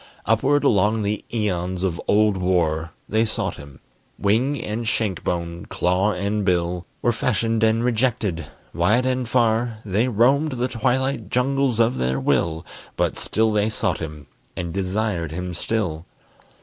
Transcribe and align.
Upward 0.25 0.63
along 0.63 1.03
the 1.03 1.23
æons 1.31 1.83
of 1.83 2.01
old 2.07 2.35
war 2.35 2.89
They 3.07 3.23
sought 3.23 3.57
him: 3.57 3.79
wing 4.17 4.59
and 4.59 4.87
shank 4.87 5.23
bone, 5.23 5.67
claw 5.67 6.13
and 6.13 6.43
bill, 6.43 6.87
Were 7.03 7.11
fashioned 7.11 7.63
and 7.63 7.83
rejected; 7.85 8.47
wide 8.73 9.05
and 9.05 9.29
far 9.29 9.77
They 9.85 10.07
roamed 10.07 10.53
the 10.53 10.69
twilight 10.69 11.29
jungles 11.29 11.79
of 11.79 11.99
their 11.99 12.19
will; 12.19 12.65
But 12.97 13.15
still 13.15 13.51
they 13.51 13.69
sought 13.69 13.99
him, 13.99 14.25
and 14.57 14.73
desired 14.73 15.31
him 15.33 15.53
still. 15.53 16.07